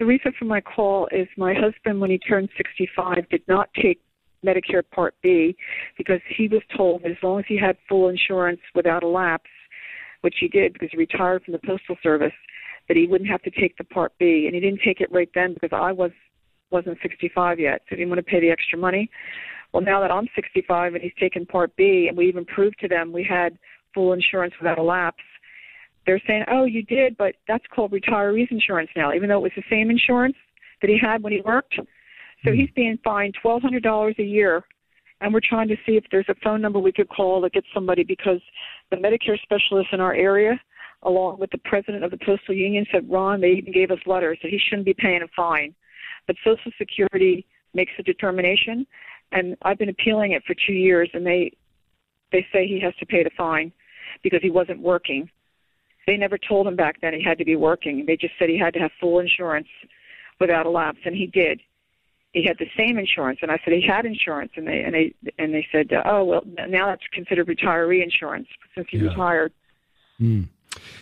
[0.04, 4.02] the reason for my call is my husband, when he turned 65, did not take
[4.46, 5.56] Medicare Part B
[5.98, 9.50] because he was told as long as he had full insurance without a lapse,
[10.20, 12.34] which he did because he retired from the Postal Service,
[12.90, 14.44] that he wouldn't have to take the Part B.
[14.46, 16.12] And he didn't take it right then because I was
[16.70, 19.10] wasn't 65 yet, so he didn't want to pay the extra money.
[19.72, 22.90] Well, now that I'm 65 and he's taken Part B, and we even proved to
[22.90, 23.58] them we had
[23.94, 25.24] full insurance without a lapse
[26.06, 29.52] they're saying, "Oh, you did, but that's called retirees insurance now, even though it was
[29.56, 30.36] the same insurance
[30.82, 31.76] that he had when he worked."
[32.44, 32.58] So hmm.
[32.58, 34.64] he's being fined twelve hundred dollars a year,
[35.22, 37.64] and we're trying to see if there's a phone number we could call to get
[37.74, 38.42] somebody because
[38.92, 40.60] the Medicare specialist in our area,
[41.04, 44.38] along with the president of the postal union, said, "Ron, they even gave us letters
[44.44, 45.74] that he shouldn't be paying a fine,
[46.28, 48.86] but Social Security makes a determination,
[49.32, 51.52] and I've been appealing it for two years, and they
[52.32, 53.72] they say he has to pay the fine."
[54.22, 55.30] because he wasn't working.
[56.08, 58.06] They never told him back then he had to be working.
[58.06, 59.68] They just said he had to have full insurance
[60.40, 61.62] without a lapse, and he did.
[62.34, 65.14] He had the same insurance, and I said he had insurance, and they and they
[65.38, 69.10] and they said, oh well, now that's considered retiree insurance since he Yeah.
[69.10, 69.54] retired.
[70.20, 70.48] Mm.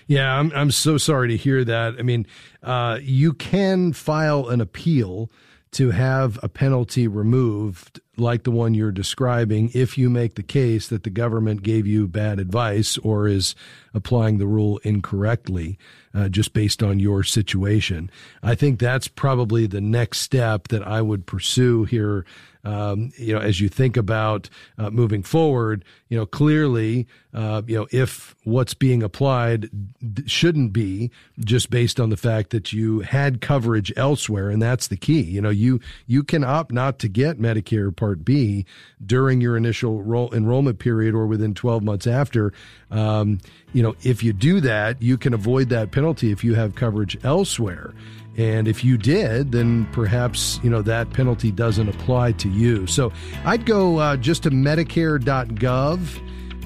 [0.08, 1.96] Yeah, I'm I'm so sorry to hear that.
[1.98, 2.28] I mean,
[2.62, 5.32] uh, you can file an appeal
[5.72, 10.88] to have a penalty removed like the one you're describing if you make the case
[10.88, 13.56] that the government gave you bad advice or is
[13.94, 15.78] applying the rule incorrectly
[16.14, 18.10] uh, just based on your situation.
[18.42, 22.26] I think that's probably the next step that I would pursue here
[22.64, 27.76] um, you know, as you think about uh, moving forward, you know, clearly, uh, you
[27.76, 29.70] know, if what's being applied
[30.14, 34.88] d- shouldn't be just based on the fact that you had coverage elsewhere, and that's
[34.88, 35.22] the key.
[35.22, 38.65] You know, you you can opt not to get Medicare Part B
[39.06, 42.54] during your initial ro- enrollment period or within 12 months after.
[42.89, 43.39] Um,
[43.74, 47.17] you know, if you do that, you can avoid that penalty if you have coverage
[47.24, 47.93] elsewhere.
[48.38, 52.88] And if you did, then perhaps, you know, that penalty doesn't apply to you.
[52.88, 53.12] So
[53.43, 56.00] I'd go uh, just to medicare.gov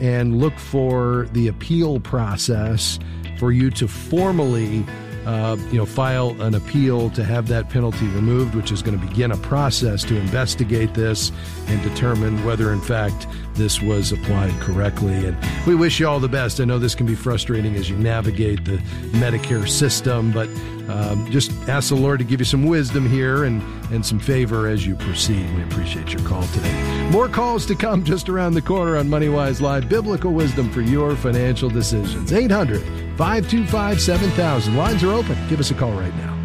[0.02, 3.00] and look for the appeal process
[3.40, 4.86] for you to formally,
[5.26, 9.08] uh, you know, file an appeal to have that penalty removed, which is going to
[9.08, 11.32] begin a process to investigate this
[11.68, 15.14] and determine whether, in fact, this was applied correctly.
[15.26, 16.60] And we wish you all the best.
[16.60, 18.78] I know this can be frustrating as you navigate the
[19.18, 20.48] Medicare system, but
[20.90, 24.68] um, just ask the Lord to give you some wisdom here and, and some favor
[24.68, 25.50] as you proceed.
[25.56, 27.10] We appreciate your call today.
[27.12, 29.90] More calls to come just around the corner on MoneyWise Live.
[29.90, 32.32] Biblical wisdom for your financial decisions.
[32.32, 32.82] 800
[33.18, 34.76] 525 7000.
[34.76, 35.38] Lines are open.
[35.48, 36.45] Give us a call right now.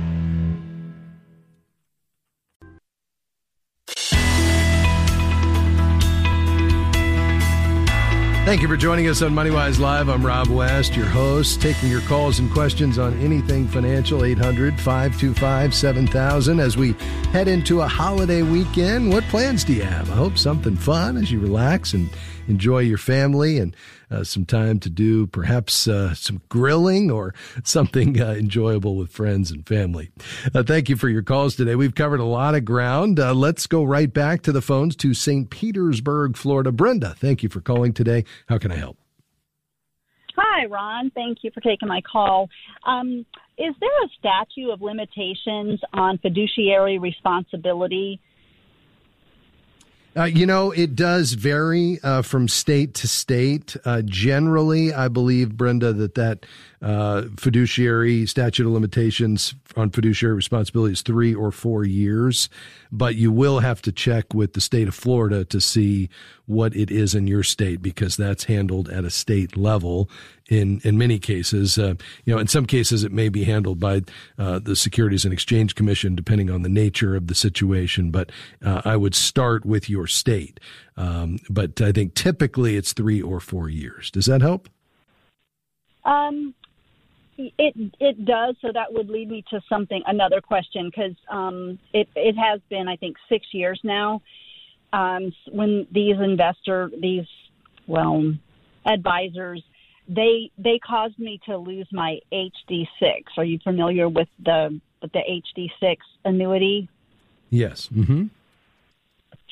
[8.50, 10.08] Thank you for joining us on MoneyWise Live.
[10.08, 14.24] I'm Rob West, your host, taking your calls and questions on anything financial.
[14.24, 16.58] 800 525 7000.
[16.58, 16.94] As we
[17.30, 20.10] head into a holiday weekend, what plans do you have?
[20.10, 22.10] I hope something fun as you relax and
[22.48, 23.74] enjoy your family and
[24.10, 29.50] uh, some time to do perhaps uh, some grilling or something uh, enjoyable with friends
[29.50, 30.10] and family.
[30.54, 31.74] Uh, thank you for your calls today.
[31.76, 33.20] We've covered a lot of ground.
[33.20, 35.48] Uh, let's go right back to the phones to St.
[35.50, 36.72] Petersburg, Florida.
[36.72, 38.24] Brenda, thank you for calling today.
[38.48, 38.96] How can I help?
[40.36, 41.10] Hi, Ron.
[41.10, 42.48] Thank you for taking my call.
[42.86, 43.26] Um,
[43.58, 48.20] is there a statute of limitations on fiduciary responsibility?
[50.16, 53.76] Uh, you know, it does vary uh, from state to state.
[53.84, 56.46] Uh, generally, I believe, Brenda, that that
[56.82, 62.48] uh, fiduciary statute of limitations on fiduciary responsibility is three or four years.
[62.90, 66.08] But you will have to check with the state of Florida to see
[66.46, 70.08] what it is in your state because that's handled at a state level.
[70.48, 74.02] In in many cases, uh, you know, in some cases it may be handled by
[74.38, 78.10] uh, the Securities and Exchange Commission, depending on the nature of the situation.
[78.10, 78.32] But
[78.64, 80.58] uh, I would start with your state.
[80.96, 84.10] Um, but I think typically it's three or four years.
[84.10, 84.68] Does that help?
[86.04, 86.54] Um,
[87.58, 88.56] it it does.
[88.60, 92.88] So that would lead me to something another question because um, it it has been
[92.88, 94.22] I think six years now
[94.92, 97.26] um, when these investor these
[97.86, 98.32] well
[98.86, 99.62] advisors
[100.08, 103.32] they they caused me to lose my HD six.
[103.36, 106.88] Are you familiar with the with the HD six annuity?
[107.50, 107.88] Yes.
[107.88, 108.26] Mm-hmm.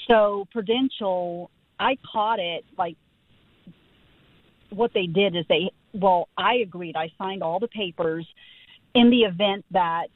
[0.09, 2.96] So Prudential, I caught it like
[4.70, 6.96] what they did is they well, I agreed.
[6.96, 8.27] I signed all the papers
[8.94, 10.09] in the event that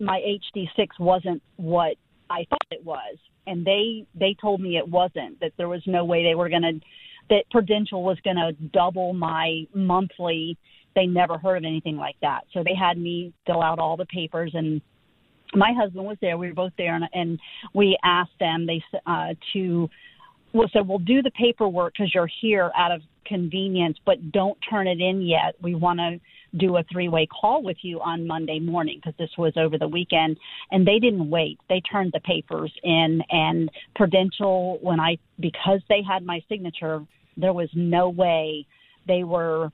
[0.00, 0.20] my
[0.56, 1.96] HD6 wasn't what
[2.30, 3.16] I thought it was.
[3.46, 6.62] And they they told me it wasn't that there was no way they were going
[6.62, 6.80] to
[7.30, 10.56] that Prudential was going to double my monthly.
[10.94, 12.42] They never heard of anything like that.
[12.52, 14.80] So they had me fill out all the papers and
[15.54, 16.36] my husband was there.
[16.36, 17.38] We were both there, and, and
[17.74, 19.88] we asked them they uh, to
[20.52, 24.86] well said we'll do the paperwork because you're here out of convenience, but don't turn
[24.86, 25.54] it in yet.
[25.62, 26.18] We want to
[26.56, 29.86] do a three way call with you on Monday morning because this was over the
[29.86, 30.38] weekend,
[30.70, 31.58] and they didn't wait.
[31.68, 37.04] They turned the papers in, and Prudential when I because they had my signature,
[37.36, 38.66] there was no way
[39.06, 39.70] they were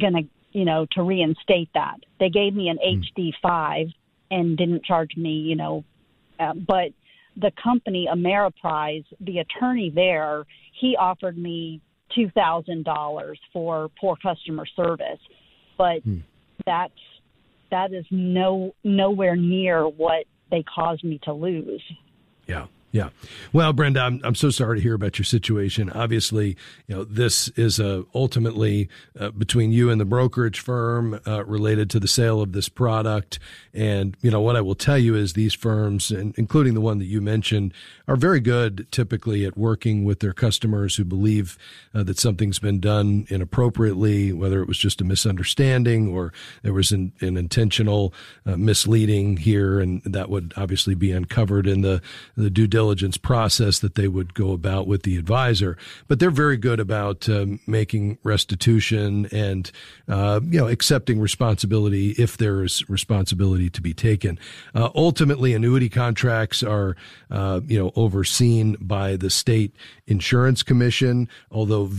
[0.00, 1.96] gonna you know to reinstate that.
[2.20, 3.88] They gave me an HD five
[4.30, 5.84] and didn't charge me, you know,
[6.38, 6.90] uh, but
[7.36, 10.44] the company Ameriprise, the attorney there,
[10.80, 11.80] he offered me
[12.14, 15.20] two thousand dollars for poor customer service,
[15.76, 16.18] but Hmm.
[16.64, 16.92] that's
[17.70, 21.82] that is no nowhere near what they caused me to lose.
[22.46, 22.66] Yeah.
[22.96, 23.10] Yeah.
[23.52, 25.90] Well, Brenda, I'm, I'm so sorry to hear about your situation.
[25.90, 26.56] Obviously,
[26.86, 28.88] you know, this is uh, ultimately
[29.20, 33.38] uh, between you and the brokerage firm uh, related to the sale of this product.
[33.74, 36.98] And, you know, what I will tell you is these firms, and including the one
[36.98, 37.74] that you mentioned,
[38.08, 41.58] are very good typically at working with their customers who believe
[41.94, 46.32] uh, that something's been done inappropriately, whether it was just a misunderstanding or
[46.62, 48.14] there was an, an intentional
[48.46, 49.80] uh, misleading here.
[49.80, 52.00] And that would obviously be uncovered in the,
[52.38, 52.85] the due diligence
[53.16, 55.76] process that they would go about with the advisor.
[56.08, 59.70] But they're very good about um, making restitution and,
[60.08, 64.38] uh, you know, accepting responsibility if there is responsibility to be taken.
[64.74, 66.96] Uh, ultimately, annuity contracts are,
[67.30, 69.74] uh, you know, overseen by the state
[70.06, 71.90] insurance commission, although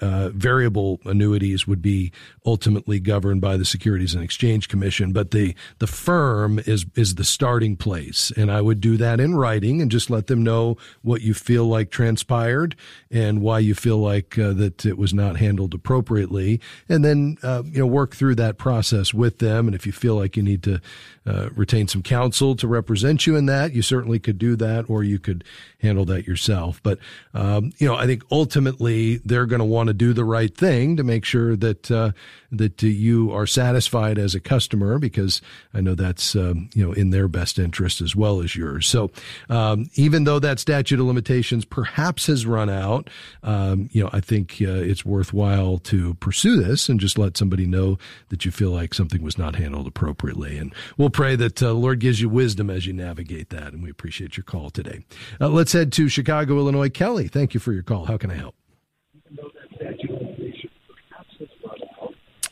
[0.00, 2.12] uh, variable annuities would be
[2.44, 5.12] ultimately governed by the Securities and Exchange Commission.
[5.12, 8.32] But the, the firm is, is the starting place.
[8.36, 11.66] And I would do that in writing and just let them know what you feel
[11.66, 12.74] like transpired
[13.10, 16.60] and why you feel like uh, that it was not handled appropriately.
[16.88, 19.68] And then, uh, you know, work through that process with them.
[19.68, 20.80] And if you feel like you need to
[21.26, 25.02] uh, retain some counsel to represent you in that, you certainly could do that, or
[25.02, 25.44] you could
[25.82, 26.80] handle that yourself.
[26.82, 26.98] But,
[27.34, 30.96] um, you know, I think ultimately they're going to want to do the right thing
[30.96, 32.12] to make sure that, uh,
[32.52, 35.42] that you are satisfied as a customer because
[35.74, 38.86] I know that's, um, you know, in their best interest as well as yours.
[38.86, 39.10] So,
[39.50, 43.10] um, even though that statute of limitations perhaps has run out,
[43.42, 47.66] um, you know, I think uh, it's worthwhile to pursue this and just let somebody
[47.66, 47.98] know
[48.28, 50.58] that you feel like something was not handled appropriately.
[50.58, 53.72] And we'll pray that uh, Lord gives you wisdom as you navigate that.
[53.72, 55.04] And we appreciate your call today.
[55.40, 56.88] Uh, let's head to Chicago, Illinois.
[56.88, 58.04] Kelly, thank you for your call.
[58.04, 58.54] How can I help?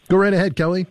[0.08, 0.88] Go right ahead, Kelly.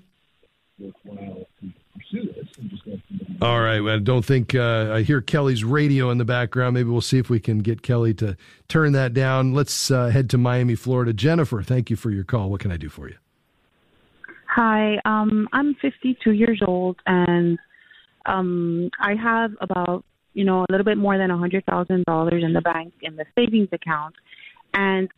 [3.43, 3.81] All right.
[3.81, 6.75] Well, I don't think uh, I hear Kelly's radio in the background.
[6.75, 8.37] Maybe we'll see if we can get Kelly to
[8.69, 9.53] turn that down.
[9.53, 11.11] Let's uh, head to Miami, Florida.
[11.11, 12.49] Jennifer, thank you for your call.
[12.49, 13.17] What can I do for you?
[14.47, 17.59] Hi, um, I'm 52 years old, and
[18.27, 22.45] um, I have about you know a little bit more than a hundred thousand dollars
[22.45, 24.15] in the bank in the savings account,
[24.73, 25.09] and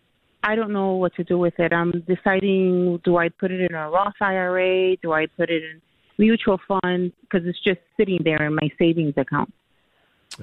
[0.41, 1.71] I don't know what to do with it.
[1.71, 4.95] I'm deciding: do I put it in a Roth IRA?
[4.97, 5.79] Do I put it in
[6.17, 7.11] mutual fund?
[7.21, 9.53] Because it's just sitting there in my savings account.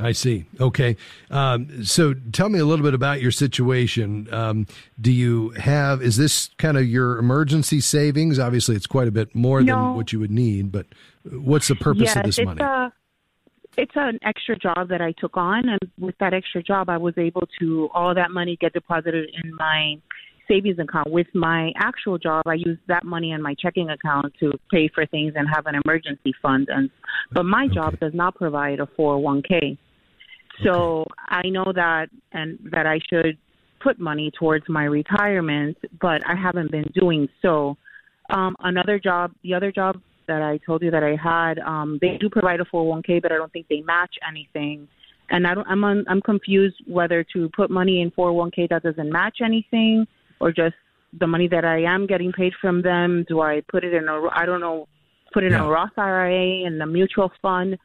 [0.00, 0.46] I see.
[0.58, 0.96] Okay.
[1.30, 4.32] Um, so tell me a little bit about your situation.
[4.32, 4.66] Um,
[5.00, 8.38] do you have, is this kind of your emergency savings?
[8.38, 9.74] Obviously, it's quite a bit more No.
[9.74, 10.86] than what you would need, but
[11.30, 12.62] what's the purpose yes, of this it's money?
[12.62, 12.92] A,
[13.76, 17.18] it's an extra job that I took on, and with that extra job, I was
[17.18, 19.98] able to all that money get deposited in my
[20.48, 21.10] savings account.
[21.10, 25.06] With my actual job, I use that money in my checking account to pay for
[25.06, 26.68] things and have an emergency fund.
[26.70, 26.90] And
[27.32, 29.78] but my job does not provide a 401k,
[30.64, 33.38] so I know that and that I should
[33.82, 37.76] put money towards my retirement, but I haven't been doing so.
[38.30, 42.16] Um, another job, the other job that I told you that I had, um, they
[42.20, 44.88] do provide a 401k, but I don't think they match anything.
[45.30, 49.10] And I don't, I'm un, I'm confused whether to put money in 401k that doesn't
[49.10, 50.06] match anything,
[50.42, 50.74] or just
[51.20, 53.24] the money that I am getting paid from them.
[53.28, 54.88] Do I put it in a, I don't know,
[55.32, 55.64] put it in Yeah.
[55.64, 57.78] a Roth IRA and a mutual fund?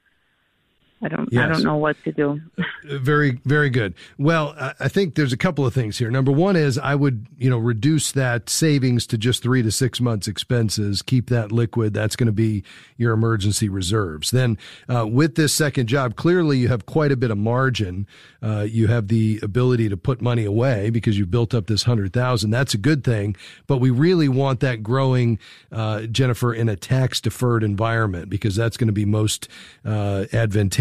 [1.01, 2.41] I don't, I don't know what to do.
[2.83, 3.93] Very, very good.
[4.17, 6.09] Well, I- I think there's a couple of things here.
[6.09, 9.99] Number one is I would, you know, reduce that savings to just three to six
[10.01, 11.01] months expenses.
[11.01, 11.93] Keep that liquid.
[11.93, 12.63] That's going to be
[12.97, 14.31] your emergency reserves.
[14.31, 18.07] Then, uh, with this second job, clearly you have quite a bit of margin.
[18.41, 22.13] Uh, you have the ability to put money away because you've built up this hundred
[22.13, 22.49] thousand.
[22.51, 23.35] That's a good thing.
[23.67, 25.37] But we really want that growing,
[25.71, 29.47] uh, Jennifer, in a tax deferred environment because that's going to be most
[29.83, 30.25] uh,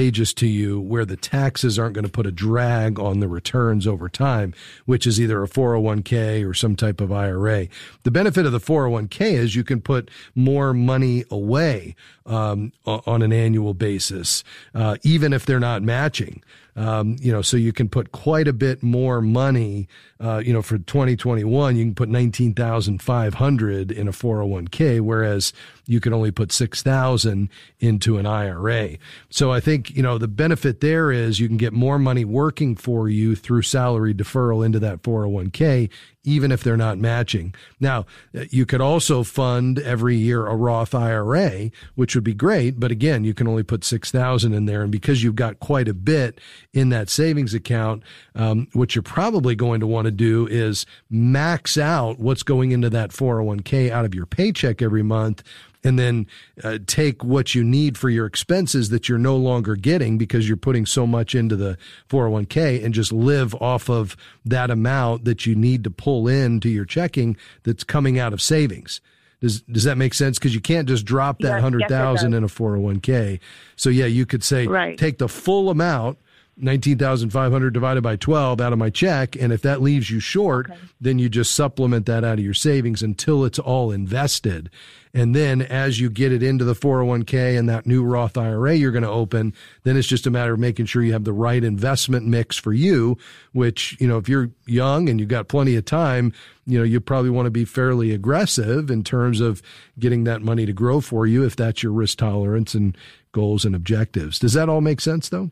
[0.07, 3.87] advantageous to you where the taxes aren't going to put a drag on the returns
[3.89, 4.55] over time,
[4.85, 7.67] which is either a 401k or some type of IRA.
[8.05, 13.33] The benefit of the 401k is you can put more money away um, on an
[13.33, 14.45] annual basis,
[14.75, 16.41] uh, even if they're not matching.
[16.77, 19.89] Um, you know, so you can put quite a bit more money.
[20.21, 25.55] Uh, you know, for 2021, you can put 19,500 in a 401k, whereas
[25.87, 27.49] you can only put 6,000
[27.81, 28.99] into an IRA.
[29.31, 32.77] So I think, you know, the benefit there is you can get more money working
[32.77, 35.89] for you through salary deferral into that 401k,
[36.27, 37.55] even if they're not matching.
[37.81, 38.05] Now,
[38.37, 42.91] uh, you could also fund every year a Roth IRA, which would be great, but
[42.91, 46.41] again, you can only put 6,000 in there and because you've got quite a bit
[46.75, 48.03] in that savings account,
[48.35, 52.91] um, what you're probably going to want to do is max out what's going into
[52.91, 55.43] that 401k out of your paycheck every month
[55.85, 56.27] and then
[56.65, 60.57] uh, take what you need for your expenses that you're no longer getting because you're
[60.57, 61.77] putting so much into the
[62.09, 66.85] 401k and just live off of that amount that you need to pull into your
[66.85, 69.01] checking that's coming out of savings.
[69.41, 70.39] Does does that make sense?
[70.39, 72.39] Because you can't just drop that Yes, yes, hundred thousand does.
[72.39, 73.39] in a four hundred one k.
[73.77, 74.97] So yeah, you could say Right.
[74.99, 76.19] take the full amount,
[76.57, 80.11] nineteen thousand five hundred divided by twelve, out of my check, and if that leaves
[80.11, 84.71] you short, then you just supplement that out of your savings until it's all invested.
[85.17, 88.93] And then as you get it into the 401k and that new Roth IRA you're
[88.93, 91.65] going to open, then it's just a matter of making sure you have the right
[91.65, 93.17] investment mix for you,
[93.53, 96.35] which, you know, if you're young and you've got plenty of time,
[96.67, 99.63] you know, you probably want to be fairly aggressive in terms of
[99.99, 102.95] getting that money to grow for you if that's your risk tolerance and
[103.33, 104.39] goals and objectives.
[104.39, 105.51] Does that all make sense though?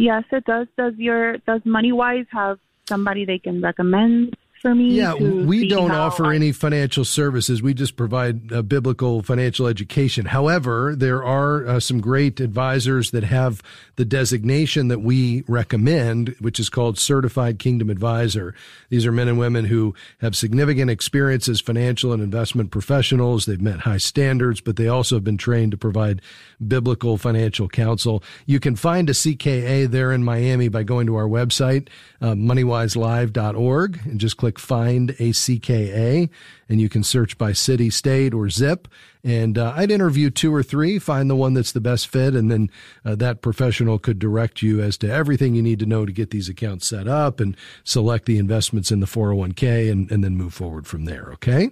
[0.00, 0.66] Yes, it does.
[0.78, 4.90] Does your does MoneyWise have somebody they can recommend for me?
[4.90, 7.62] Yeah, we don't offer I- any financial services.
[7.62, 10.26] We just provide uh, biblical financial education.
[10.26, 13.62] However, there are uh, some great advisors that have
[13.96, 18.54] the designation that we recommend, which is called Certified Kingdom Advisor.
[18.88, 23.46] These are men and women who have significant experience as financial and investment professionals.
[23.46, 26.20] They've met high standards, but they also have been trained to provide
[26.66, 28.22] biblical financial counsel.
[28.46, 31.88] You can find a CKA there in Miami by going to our website,
[32.20, 36.28] uh, moneywiselive.org, and just click find a CKA,
[36.68, 38.88] and you can search by city, state, or zip.
[39.22, 42.50] And uh, I'd interview two or three, find the one that's the best fit, and
[42.50, 42.70] then
[43.04, 46.30] uh, that professional could direct you as to everything you need to know to get
[46.30, 50.54] these accounts set up and select the investments in the 401k and, and then move
[50.54, 51.30] forward from there.
[51.34, 51.70] Okay?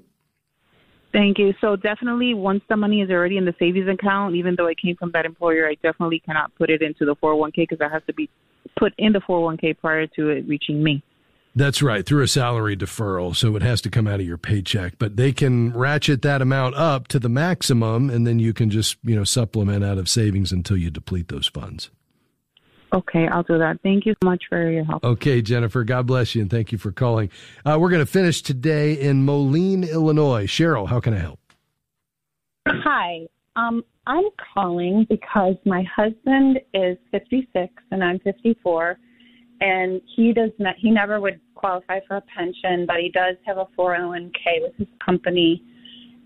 [1.12, 1.54] Thank you.
[1.60, 4.94] So definitely, once the money is already in the savings account, even though it came
[4.96, 8.12] from that employer, I definitely cannot put it into the 401k because it has to
[8.12, 8.28] be
[8.78, 11.02] put in the 401k prior to it reaching me.
[11.58, 13.34] That's right, through a salary deferral.
[13.34, 16.76] So it has to come out of your paycheck, but they can ratchet that amount
[16.76, 20.52] up to the maximum and then you can just, you know, supplement out of savings
[20.52, 21.90] until you deplete those funds.
[22.92, 23.80] Okay, I'll do that.
[23.82, 25.02] Thank you so much for your help.
[25.02, 27.28] Okay, Jennifer, God bless you and thank you for calling.
[27.66, 30.46] Uh, we're going to finish today in Moline, Illinois.
[30.46, 31.40] Cheryl, how can I help?
[32.68, 33.26] Hi.
[33.56, 38.96] Um, I'm calling because my husband is 56 and I'm 54,
[39.60, 40.76] and he does not.
[40.76, 44.88] He never would qualify for a pension, but he does have a 401k with his
[45.04, 45.62] company,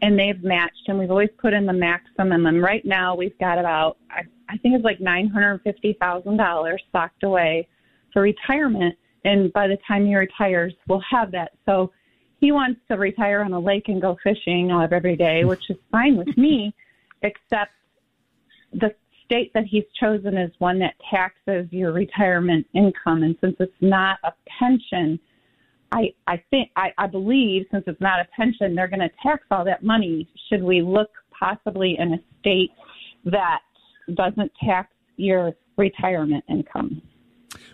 [0.03, 2.47] and they've matched, and we've always put in the maximum.
[2.47, 6.37] And right now we've got about I, I think it's like nine hundred fifty thousand
[6.37, 7.69] dollars socked away
[8.13, 11.53] for retirement, and by the time he retires, we'll have that.
[11.67, 11.93] So
[12.41, 16.17] he wants to retire on a lake and go fishing every day, which is fine
[16.17, 16.75] with me,
[17.23, 17.73] except
[18.73, 18.95] the
[19.33, 24.19] state that he's chosen is one that taxes your retirement income, and since it's not
[24.25, 25.19] a pension,
[25.91, 29.45] I I think I, I believe since it's not a pension, they're going to tax
[29.51, 30.29] all that money.
[30.49, 31.09] Should we look
[31.39, 32.73] possibly in a state
[33.25, 33.61] that
[34.15, 37.01] doesn't tax your retirement income?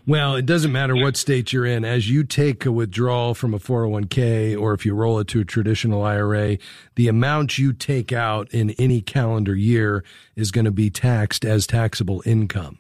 [0.09, 1.85] Well, it doesn't matter what state you're in.
[1.85, 5.45] As you take a withdrawal from a 401k or if you roll it to a
[5.45, 6.57] traditional IRA,
[6.95, 10.03] the amount you take out in any calendar year
[10.35, 12.79] is going to be taxed as taxable income.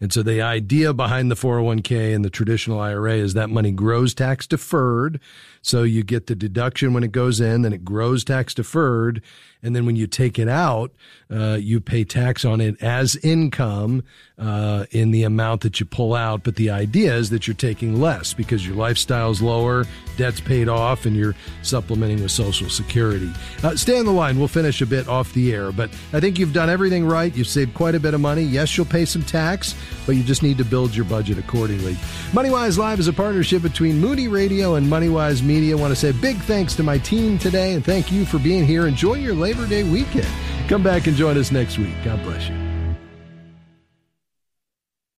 [0.00, 4.14] And so the idea behind the 401k and the traditional IRA is that money grows
[4.14, 5.18] tax deferred.
[5.62, 9.22] So you get the deduction when it goes in, then it grows tax deferred.
[9.62, 10.92] And then when you take it out,
[11.30, 14.04] uh, you pay tax on it as income
[14.38, 16.44] uh, in the amount that you pull out.
[16.44, 19.84] But the idea is that you're taking less because your lifestyle's lower,
[20.16, 23.32] debt's paid off, and you're supplementing with Social Security.
[23.64, 24.38] Uh, stay on the line.
[24.38, 25.72] We'll finish a bit off the air.
[25.72, 27.34] But I think you've done everything right.
[27.34, 28.42] You've saved quite a bit of money.
[28.42, 29.74] Yes, you'll pay some tax,
[30.06, 31.94] but you just need to build your budget accordingly.
[32.30, 35.76] MoneyWise Live is a partnership between Moody Radio and MoneyWise Media.
[35.76, 38.66] I want to say big thanks to my team today and thank you for being
[38.66, 38.86] here.
[38.86, 40.28] Enjoy your Labor Day weekend.
[40.68, 41.94] Come back and join us next week.
[42.04, 42.67] God bless you.